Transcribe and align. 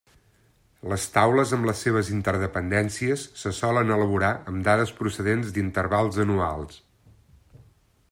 Les 0.93 1.03
taules 1.17 1.51
amb 1.57 1.67
les 1.69 1.83
seves 1.87 2.09
interdependències 2.15 3.27
se 3.43 3.53
solen 3.59 3.95
elaborar 3.99 4.33
amb 4.53 4.67
dades 4.71 4.97
procedents 5.03 5.57
d'intervals 5.59 6.23
anuals. 6.29 6.85